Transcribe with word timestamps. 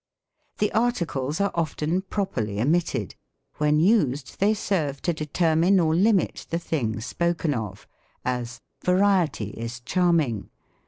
The 0.57 0.71
articles 0.71 1.39
are 1.39 1.51
often 1.53 2.01
properly 2.01 2.59
omitted; 2.59 3.13
when 3.57 3.79
used, 3.79 4.39
they 4.39 4.55
serve 4.55 4.99
to 5.03 5.13
determine 5.13 5.79
or 5.79 5.93
limit 5.93 6.47
the 6.49 6.57
thing 6.57 6.99
spoken 7.01 7.53
of: 7.53 7.87
as, 8.25 8.61
"Variety 8.83 9.51
is 9.51 9.79
charming." 9.79 10.49